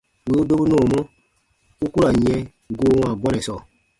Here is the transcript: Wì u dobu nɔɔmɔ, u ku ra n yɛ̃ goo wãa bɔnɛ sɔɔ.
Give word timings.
Wì 0.27 0.33
u 0.41 0.45
dobu 0.47 0.65
nɔɔmɔ, 0.69 0.99
u 1.83 1.85
ku 1.93 1.97
ra 2.03 2.09
n 2.15 2.17
yɛ̃ 2.25 2.39
goo 2.77 2.89
wãa 2.99 3.13
bɔnɛ 3.21 3.39
sɔɔ. 3.47 3.59